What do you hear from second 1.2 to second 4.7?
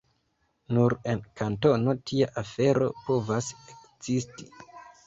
Kantono tia afero povas ekzisti.